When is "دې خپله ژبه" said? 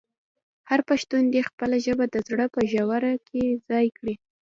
1.33-2.05